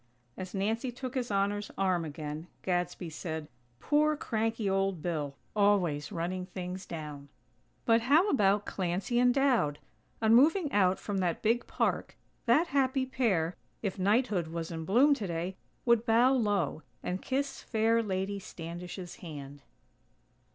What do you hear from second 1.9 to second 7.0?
again, Gadsby said: "Poor, cranky old Bill! Always running things